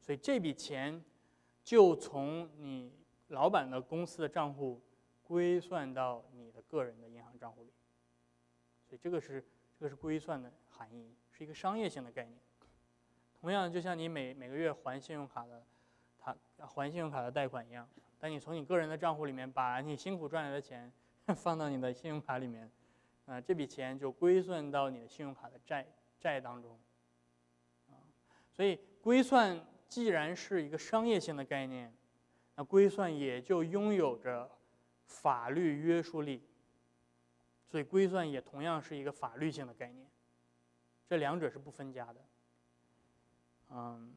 [0.00, 1.00] 所以这笔钱
[1.62, 2.92] 就从你
[3.28, 4.82] 老板的公司的账户。
[5.22, 7.70] 归算到你的个人的银行账户里，
[8.88, 9.44] 所以这个是
[9.78, 12.40] 这个是归算的含义，是一个商业性的概念。
[13.40, 15.62] 同样，就像你每每个月还信用卡的，
[16.18, 20.92] 他还信用卡的贷款一样，当你从你个人的账户里面把你辛苦赚来的钱
[21.36, 22.70] 放到你的信用卡里面，
[23.26, 25.86] 啊，这笔钱就归算到你的信用卡的债
[26.18, 26.78] 债当中。
[27.88, 27.96] 啊，
[28.52, 31.92] 所以归算既然是一个商业性的概念，
[32.56, 34.50] 那归算也就拥有着。
[35.10, 36.46] 法律约束力，
[37.66, 40.06] 所以归算也同样是一个法律性的概念，
[41.06, 42.20] 这两者是不分家的。
[43.70, 44.12] 嗯，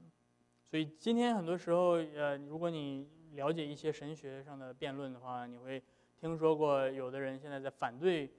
[0.69, 5.81] 所以今天很多时候，呃，如果你了解一些神学上的辩论的话，你会
[6.19, 8.31] 听说过有的人现在在反对，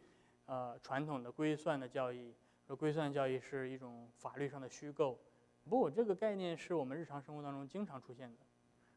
[0.47, 2.35] 呃，传统的归算的教义，
[2.67, 5.19] 说归算教义是一种法律上的虚构。
[5.69, 8.39] 不，这个概念是我们日常生活当中经常出现的，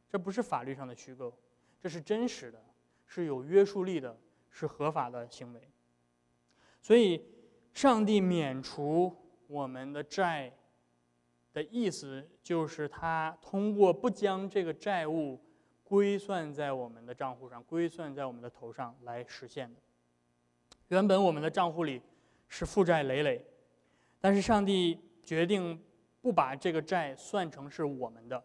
[0.10, 1.38] 这不是法律上的虚构，
[1.80, 2.62] 这是真实的。
[3.08, 4.18] 是有约束力的，
[4.50, 5.62] 是合法的行为。
[6.82, 7.24] 所以，
[7.72, 10.52] 上帝免除我们的债
[11.56, 15.40] 的意思，就是他通过不将这个债务
[15.86, 19.80] 归算在我们的账户上，归算在我们的头上来实现的。
[20.90, 22.02] 原本我们的账户里
[22.50, 23.44] 是负债累累，
[24.20, 25.82] 但是上帝决定
[26.22, 28.44] 不把这个债算成是我们的。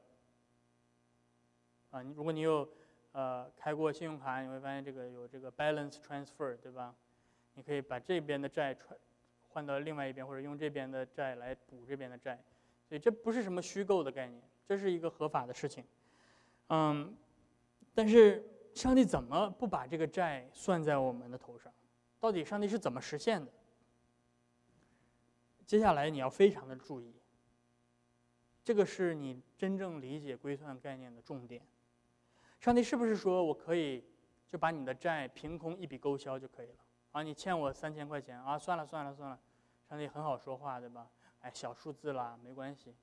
[1.90, 2.66] 啊，如果你有。
[3.12, 6.94] 呃，开过信用卡，你会发现这个有这个 balance transfer，对吧？
[7.54, 8.96] 你可以把这边的债传
[9.48, 12.40] 换到另外一边，或者用这边的债来补这边的债，
[12.90, 15.84] 所以这不是什么虚构的概念，这是一个合法的事情。
[16.70, 17.16] 嗯，
[17.94, 21.72] 但是上帝怎么不把这个债算在我们的头上？
[22.18, 23.52] 到底上帝是怎么实现的？
[25.64, 27.14] 接下来你要非常的注意，
[28.64, 31.62] 这个是你真正理解归算概念的重点。
[32.58, 34.04] 上帝是不是说我可以
[34.48, 36.78] 就把你的债凭空一笔勾销就可以了？
[37.12, 39.38] 啊，你欠我三千块钱啊，算了算了算了，
[39.88, 41.08] 上帝很好说话，对吧？
[41.40, 42.94] 哎，小数字啦，没关系，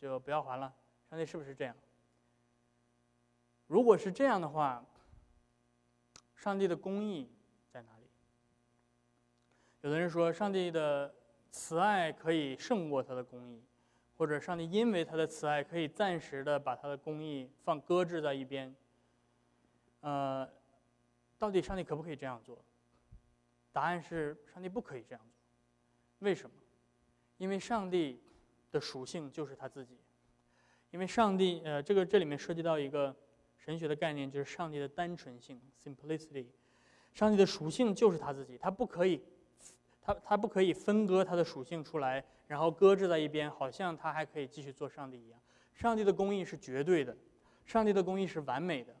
[0.00, 0.74] 就不要还了。
[1.08, 1.74] 上帝是不是这样？
[3.66, 4.84] 如果是这样的话，
[6.34, 7.30] 上帝的公义
[7.72, 8.08] 在哪里？
[9.82, 11.14] 有的人说，上帝的
[11.50, 13.62] 慈爱可以胜过他的公义，
[14.16, 18.74] 或者上帝因为他的慈爱可以暂时的把他的公义放搁置在一边。
[20.00, 20.48] 呃，
[21.38, 22.64] 到底上帝可不可以这样做？
[23.72, 25.30] 答案是上帝不可以这样做。
[26.20, 26.56] 为什么？
[27.38, 28.20] 因为上帝
[28.70, 29.98] 的属性就是他自己。
[30.90, 33.14] 因为上帝，呃，这个这里面涉及到一个
[33.58, 36.46] 神学的概念，就是上帝的单纯性 （simplicity）。
[37.12, 39.22] 上帝的属性就是他自己，他不可以，
[40.00, 45.40] 他他不可以分割他的属性出来，然后搁置在一边，好像他还可以继续做上帝一样。
[45.74, 47.14] 上帝的公义是绝对的，
[47.64, 48.94] 上帝的公义是完美的。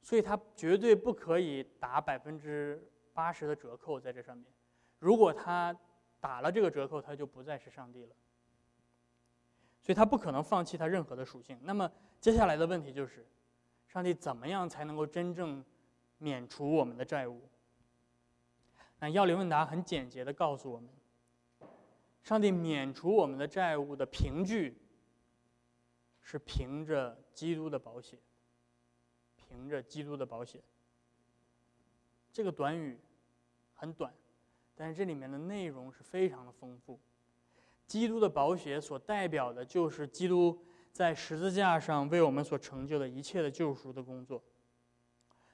[0.00, 4.46] 所以，他绝对不可以打百分之八十的折扣在这上面。
[4.98, 5.76] 如果他
[6.22, 8.14] 打了这个折扣，他就不再是上帝了。
[9.80, 11.58] 所以他不可能放弃他任何的属性。
[11.62, 13.26] 那么，接下来的问题就是：
[13.88, 15.64] 上帝怎么样才能够真正
[16.18, 17.42] 免除我们的债务？
[19.00, 20.88] 那要领问答很简洁的告诉我们：
[22.22, 24.80] 上帝免除我们的债务的凭据
[26.20, 28.16] 是凭着基督的保险。
[29.34, 30.62] 凭着基督的保险，
[32.32, 32.98] 这个短语
[33.74, 34.14] 很短，
[34.74, 36.98] 但是这里面的内容是非常的丰富。
[37.86, 44.42] 基督的宝血所代表的就是基督在十字架上为我们所成就的一切的救赎的工作。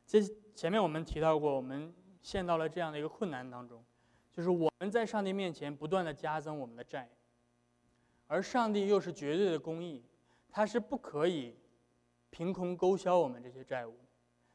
[0.07, 0.23] 这
[0.55, 3.85] 前面我们提到过，我们陷到了这样的一个困难当中，
[4.33, 7.09] 就是我们在上帝面前不断的加增我们的债，
[8.27, 10.05] 而上帝又是绝对的公义，
[10.49, 11.57] 他是不可以
[12.31, 13.95] 凭空勾销我们这些债务，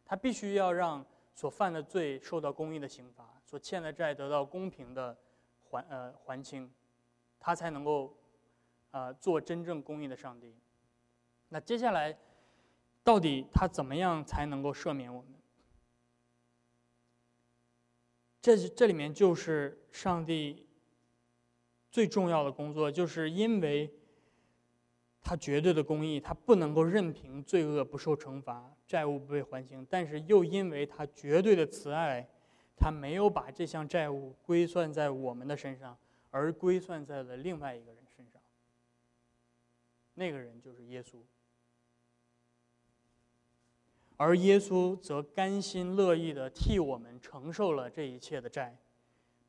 [0.06, 5.18] 他必须要让所犯的罪受到公义的刑罚，所欠的债得到公平的
[5.70, 6.72] 还呃还清。
[7.46, 8.16] 他才能够，
[8.92, 10.56] 呃，做真正公义的上帝。
[11.50, 12.18] 那接下来，
[13.04, 15.34] 到底他怎么样才能够赦免我们？
[18.42, 20.66] 这这里面就是上帝
[21.92, 23.94] 最重要的工作，就是因为
[25.22, 29.86] 他绝对的公义，他不能够任凭罪恶不受惩罚，债务不被还清。
[29.90, 32.28] 但是又因为他绝对的慈爱，
[32.78, 35.98] 他没有把这项债务归算在我们的身上。
[36.36, 38.42] 而归算在了另外一个人身上，
[40.16, 41.18] 那个人就是耶稣，
[44.18, 48.76] 而耶稣则甘心乐意的替我们承受了这一切的债，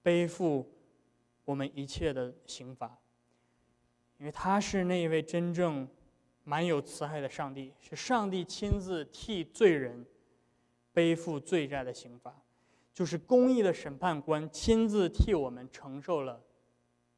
[0.03, 0.71] 背负
[1.47, 2.99] 我们一切的刑罚，
[4.19, 5.89] 因为他是那一位真正
[6.45, 10.07] 满有慈爱的上帝，是上帝亲自替罪人
[10.93, 12.35] 背负罪债的刑罚，
[12.93, 16.41] 就是公义的审判官亲自替我们承受了。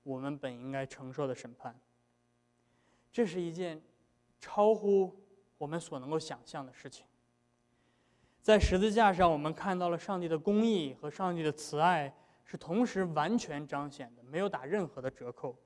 [0.03, 1.77] 我们本应该承受的审判，
[3.13, 3.83] 这是一件
[4.41, 5.13] 超乎
[5.59, 7.05] 我们所能够想象的事情。
[8.41, 15.59] 在十字架上，我们看到了上帝的公义和上帝的慈爱是同时完全彰显的，没有打任何的折扣。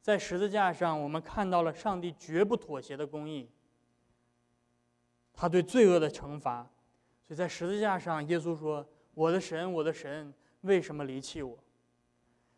[0.00, 3.50] 在十字架上，我们看到了上帝绝不妥协的公义，
[5.32, 6.68] 他对罪恶的惩罚。
[7.26, 10.32] 所以在十字架上，耶稣说：“我的神，我的神，
[10.62, 11.58] 为什么离弃我？”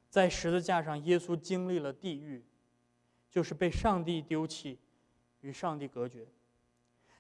[0.09, 2.44] 在十字架上，耶稣经历了地狱，
[3.29, 4.79] 就是被上帝丢弃，
[5.40, 6.26] 与上帝隔绝。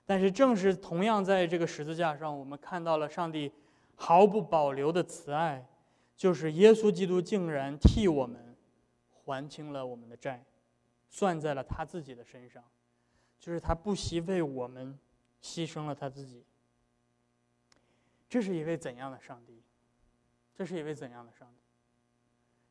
[0.06, 3.52] 但是，正是同样在这个十字架上，我们看到了上帝
[3.96, 5.66] 毫不保留的慈爱，
[6.16, 8.49] 就是耶稣基督竟然替我们
[9.30, 10.44] 还清了我们的债，
[11.08, 12.62] 算在了他自己的身上，
[13.38, 14.98] 就是他不惜为我们
[15.42, 16.44] 牺牲了他自己。
[18.28, 19.62] 这是一位怎样的上帝？
[20.54, 21.60] 这是一位怎样的上帝？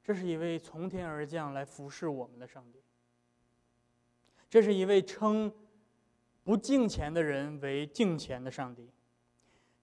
[0.03, 2.81] 这是一位从天而降来服侍我们的上帝。
[4.49, 5.51] 这是一位称
[6.43, 8.89] 不敬钱的人为敬钱的上帝。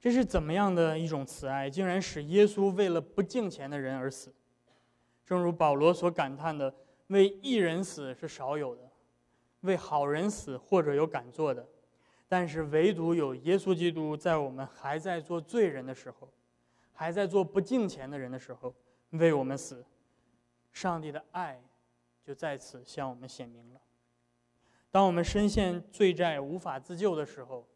[0.00, 4.34] 这是怎么样的一种慈爱，竟然使耶稣为了不敬钱的人而死？
[5.26, 6.72] 正如保罗所感叹的
[7.08, 8.88] ：“为一人死是少有的，
[9.62, 11.66] 为好人死或者有敢做的，
[12.28, 16.28] 但是唯独有耶稣基督在我们还在做罪人的时候，
[16.92, 18.72] 还在做不敬钱的人的时候，
[19.10, 19.84] 为我们死。”
[20.72, 21.60] 上帝的爱
[22.22, 23.80] 就在此向我们显明了。
[24.90, 27.66] 当我们深陷罪债无法自救的时候，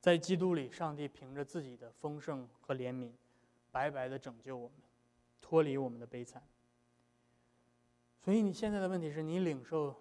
[0.00, 3.12] 在基督里，上帝凭着自己的丰盛和怜悯，
[3.76, 4.78] 白白的拯救我们，
[5.38, 6.42] 脱离我们的悲惨。
[8.24, 9.94] 所以，你现在的问题是你领受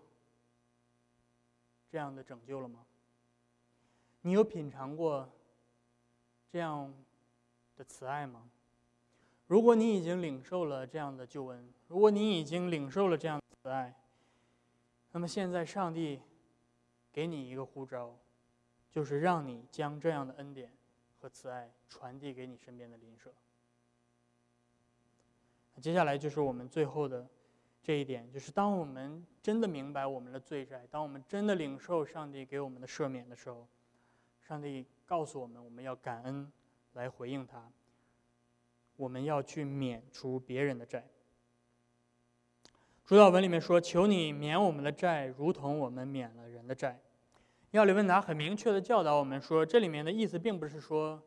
[1.90, 2.86] 这样的拯救了吗？
[4.22, 5.30] 你有品尝过
[6.50, 6.94] 这样
[7.76, 8.50] 的慈爱吗？
[9.46, 13.94] 如果你已经领受了这样的救恩，如果你已经领受了这样的慈爱，
[15.12, 16.22] 那么现在上帝
[17.12, 18.18] 给你一个呼召，
[18.90, 20.72] 就是让你将这样的恩典
[21.20, 23.34] 和慈爱传递给你身边的邻舍。
[25.82, 27.28] 接下来就是我们最后的
[27.84, 33.68] 这一点，就是当我们真的明白我们的罪债，当我们真的领受上帝给我们的赦免的时候，
[34.42, 36.52] 上帝告诉我们，我们要感恩
[36.94, 37.70] 来回应他。
[38.98, 41.06] 我们要去免除别人的债。
[43.04, 47.00] 主导文里面说：“求你免我们的债，如同我们免了人的债。”
[47.72, 51.22] 要里问答很明确的教导我们说，这里面的意思并不是说，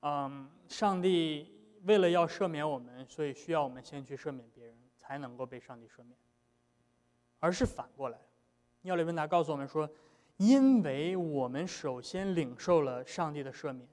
[0.00, 1.50] 嗯，上帝
[1.84, 6.16] 为了要赦免我们，所以需要我们先去赦免别人，才能够被上帝赦免，
[7.40, 8.18] 而是反过来。
[8.82, 9.88] 要里问答告诉我们说，
[10.36, 13.88] 因为我们首先领受了上帝的赦免。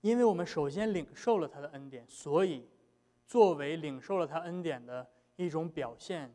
[0.00, 2.68] 因为我们首先领受了他的恩典，所以
[3.26, 5.04] 作为领受了他恩典的
[5.34, 6.32] 一种表现，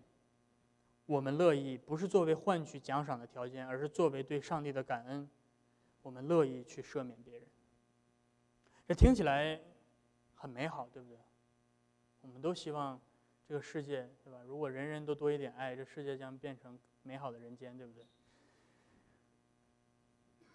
[1.05, 5.29] 我们乐意不是作为换取奖赏的条件，而是作为对上帝的感恩，
[6.01, 7.47] 我们乐意去赦免别人。
[8.86, 9.59] 这听起来
[10.36, 11.17] 很美好，对不对？
[12.21, 12.99] 我们都希望
[13.47, 14.39] 这个世界，对吧？
[14.45, 18.05] 如果人人都多一点爱，这世界将变成美好的人间，对不对？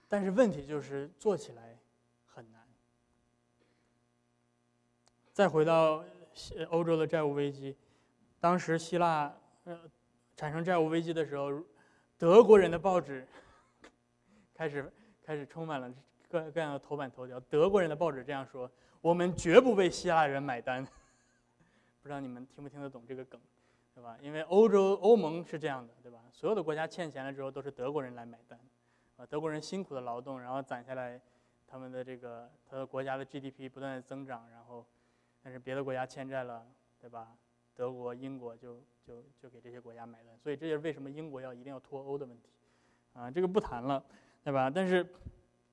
[0.08, 1.78] 但是问题就是做起来
[2.26, 2.66] 很难。
[5.32, 6.04] 再回到
[6.70, 7.76] 欧洲的债务危机，
[8.40, 9.90] 当时希腊呃
[10.36, 11.62] 产生债务危机的时候，
[12.16, 13.26] 德国人的报纸
[14.54, 14.90] 开始
[15.22, 15.92] 开始充满了
[16.28, 17.40] 各各样的头版头条。
[17.40, 18.70] 德国人的报纸这样说
[19.00, 20.84] ：“我们绝不为希腊人买单。
[22.02, 23.40] ”不知道你们听不听得懂这个梗，
[23.94, 24.16] 对吧？
[24.20, 26.18] 因为欧洲欧盟是这样的，对吧？
[26.30, 28.58] 所有的国家欠钱了之后，都是德国人来买单，
[29.16, 31.20] 啊，德国人辛苦的劳动，然后攒下来。
[31.70, 34.86] 他们的这个，他的国家的 GDP 不断的增长，然后，
[35.42, 36.66] 但是别的国家欠债了，
[36.98, 37.28] 对吧？
[37.74, 42.48] 德国、英国就就就给这些国家买单，所以这就是为什么英国要一定要脱欧的问题，
[43.12, 44.02] 啊，这个不谈了，
[44.42, 44.70] 对吧？
[44.74, 45.06] 但是，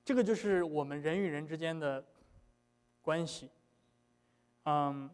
[0.06, 2.06] 这个就是我们人与人之间的
[3.02, 3.50] 关系，
[4.62, 5.10] 嗯，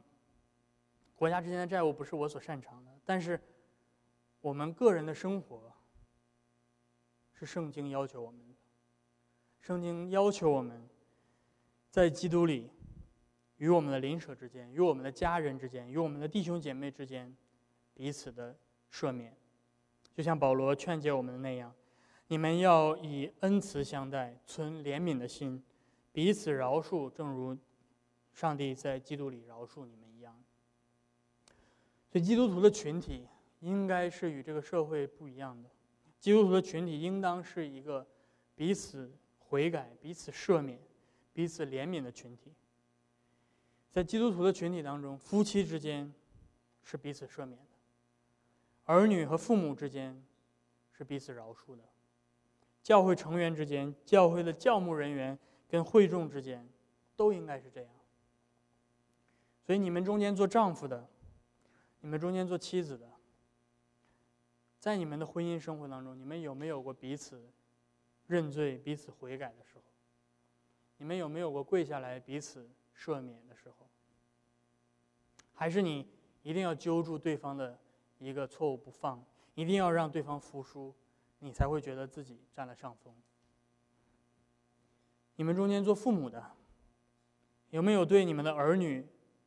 [1.16, 3.40] 国家之间的债务不是我所擅长的，但是
[4.42, 5.72] 我们个人的生活
[7.32, 8.54] 是圣经要求我们的。
[9.62, 10.86] 圣经要求我们，
[11.88, 12.68] 在基督里，
[13.56, 17.34] 与我们的邻舍之间，与我们的家人之间，与我们的弟兄姐妹之间，
[17.94, 18.54] 彼此的
[18.92, 19.34] 赦免，
[20.12, 21.74] 就像保罗劝诫我们的那样，
[22.32, 25.62] 你们要以恩慈相待，存怜悯的心，
[26.12, 27.54] 彼此饶恕，正如
[28.32, 30.34] 上帝在基督里饶恕你们一样。
[32.10, 33.28] 所以，基督徒的群体
[33.60, 35.68] 应该是与这个社会不一样的。
[36.18, 38.06] 基督徒的群体应当是一个
[38.54, 39.12] 彼此。
[39.38, 40.80] 悔改、彼此赦免、
[41.34, 42.54] 彼此怜悯的群体，
[43.90, 46.10] 在基督徒的群体当中，夫妻之间
[46.82, 47.66] 是彼此赦免的；
[48.86, 50.24] 儿女和父母之间
[50.90, 51.82] 是彼此饶恕的；
[52.82, 56.68] 教会成员之间、教会的教牧人员跟会众之间，
[57.16, 57.90] 都应该是这样。
[59.64, 61.08] 所以，你们中间做丈夫的，
[62.00, 63.08] 你们中间做妻子的，
[64.78, 67.42] 在你们的婚姻生活当中，你们有没有过彼此？
[68.28, 69.82] 认罪、彼此悔改的时候，
[70.96, 73.86] 你们有没有过跪下来彼此赦免的时候？
[75.52, 76.08] 还是你
[76.42, 77.78] 一定要揪住对方的
[78.18, 79.22] 一个错误不放，
[79.54, 80.94] 一定要让对方服输，
[81.44, 83.12] 你才会觉得自己占了上风？
[85.34, 86.52] 你们中间做父母的，
[87.70, 89.04] 有没有对你们的儿女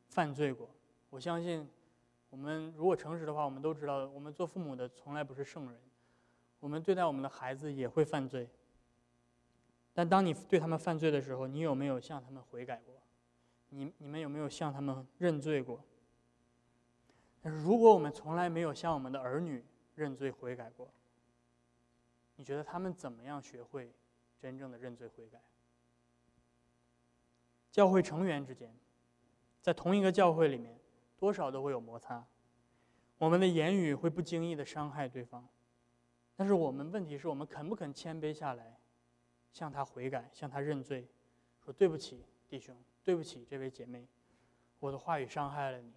[0.08, 0.68] 犯罪过？
[1.08, 1.66] 我相信，
[2.28, 5.80] 我们如果诚实的话，我们都知道，我们做父母的从来不是圣人，
[6.60, 8.46] 我们对待我们的孩子也会犯罪。
[9.94, 13.00] 但当你对他们犯罪的时候，你有没有向他们悔改过？
[13.70, 15.82] 你你们有没有向他们认罪过？
[17.40, 20.92] 但是如果我们从来没有向我们的儿女认罪悔改过，
[22.36, 23.92] 你觉得他们怎么样学会
[24.38, 25.40] 真正的认罪悔改？
[27.70, 28.74] 教会成员之间，
[29.60, 30.78] 在同一个教会里面，
[31.18, 32.26] 多少都会有摩擦，
[33.18, 35.46] 我们的言语会不经意的伤害对方，
[36.34, 38.78] 但是我们问题是我们肯不肯谦卑下来？
[39.52, 41.08] 向他悔改，向他认罪，
[41.64, 44.06] 说对不起，弟兄，对不起，这位姐妹，
[44.78, 45.94] 我的话语伤害了你，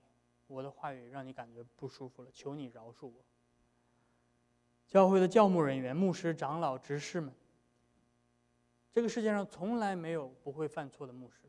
[0.48, 3.14] 我的话语让你感觉不舒服了，求你饶恕我。
[4.90, 7.32] 教会的教牧人员、牧师、长老、执事们，
[8.92, 11.44] 这个世界上从来没有不会犯错的牧师，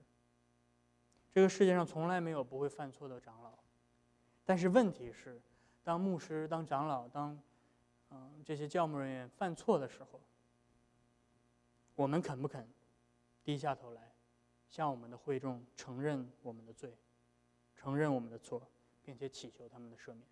[1.33, 3.53] 这个世界上从来没有不会犯错的长老，
[4.45, 5.41] 但是问题是，
[5.83, 7.37] 当牧师、当长老、当
[8.11, 10.21] 嗯这些教牧人员犯错的时候。
[11.97, 12.67] 我们肯不肯
[13.45, 14.11] 低下头来，
[14.71, 16.97] 向我们的会众承认我们的罪，
[17.77, 18.67] 承认我们的错，
[19.03, 20.23] 并且祈求他们的赦免？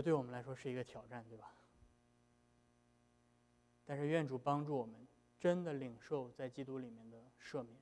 [0.00, 1.52] 这对我们来说是一个挑战，对吧？
[3.84, 5.06] 但是愿主帮助我们，
[5.38, 7.78] 真的领受在基督里面的赦免，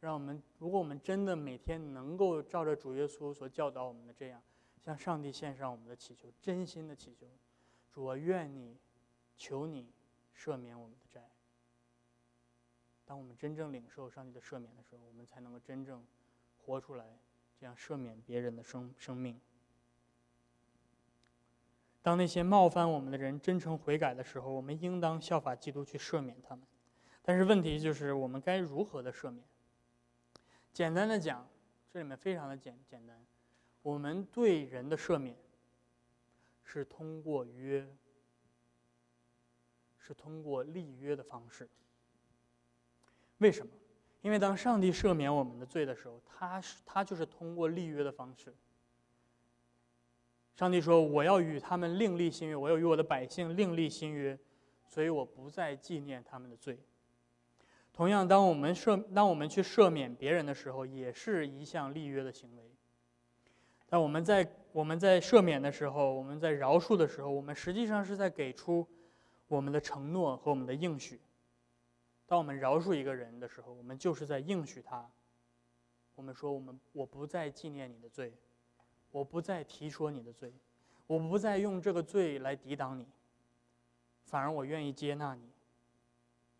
[0.00, 4.42] 让我们，如果我们真的每天能够照着主耶稣所教导我们的这样，
[4.84, 7.28] 向上帝献上我们的祈求，真心的祈求。
[7.92, 8.76] 主啊，愿你，
[9.36, 9.92] 求你
[10.36, 11.30] 赦免我们的债。
[13.04, 16.04] 当我们真正领受上帝的赦免的时候，我们才能够真正
[16.58, 17.20] 活出来，
[17.56, 19.40] 这样赦免别人的生生命。
[22.06, 26.64] 当那些冒犯我们的人真诚悔改的时候，我们应当效法基督去赦免他们。
[27.20, 29.44] 但是问题就是，我们该如何的赦免？
[30.72, 31.44] 简单的讲，
[31.92, 33.26] 这里面非常的简简单，
[33.82, 35.36] 我们对人的赦免。
[36.62, 37.84] 是通过约，
[39.98, 41.68] 是通过立约的方式。
[43.38, 43.72] 为什么？
[44.20, 48.54] 因为当上帝赦免我们的罪的时候，他是他就是通过立约的方式。
[50.56, 54.38] 上帝说：“我要与他们另立新约，我要与我的百姓另立新约，
[54.88, 56.80] 所以我不再纪念他们的罪。”
[57.92, 62.70] 同样，当我们赦当我们去赦免别人的时候，也是一项立约的行为。
[63.86, 68.86] 但我们在我们在赦免的时候，我们在饶恕的时候，我们实际上是在给出
[69.48, 71.20] 我们的承诺和我们的应许。
[72.26, 75.06] 当我们饶恕一个人的时候，我们就是在应许他。
[76.14, 78.32] 我们说，我们我不再纪念你的罪，
[79.10, 80.52] 我不再提说你的罪，
[81.06, 83.06] 我不再用这个罪来抵挡你，
[84.24, 85.50] 反而我愿意接纳你，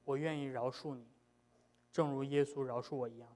[0.05, 1.07] 我愿意饶恕你，
[1.93, 3.29] 正如耶稣饶恕我一样。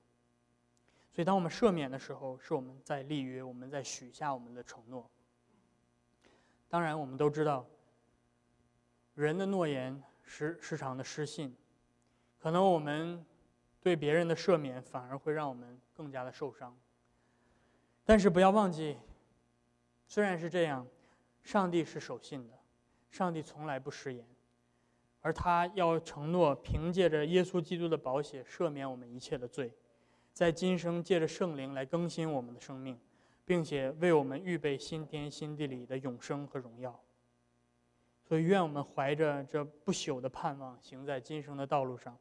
[1.10, 5.10] 所以，当我们赦免的时候，是我们在立约，我们在许下我们的承诺。
[6.68, 7.66] 当然，我们都知道，
[9.14, 11.56] 人的诺言时时常的失信，
[12.38, 13.26] 可能我们
[13.80, 16.78] 对别人的赦免反而会让我们更加的受伤。
[18.04, 18.96] 但是不要忘记，
[20.06, 20.86] 虽然是这样，
[21.42, 22.54] 上帝是守信的，
[23.10, 24.26] 上帝从来不食言，
[25.20, 29.72] 而他要承诺凭借着耶稣基督的宝血赦免我们一切的罪。
[30.32, 32.98] 在今生借着圣灵来更新我们的生命，
[33.44, 36.98] 并且为我们预备新天新地里的永生和荣耀。
[38.22, 42.16] 所以，愿我们怀着这不朽的盼望，行在今生的道路上，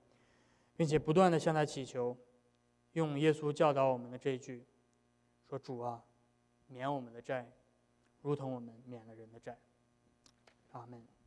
[0.76, 2.18] 并且不断的向他祈求，
[2.94, 4.66] 用耶稣教导我们的这句
[5.50, 6.04] ：“说主啊，
[6.68, 7.52] 免我们的债，
[8.22, 9.58] 如同我们免了人的债。”
[10.74, 11.19] 阿门。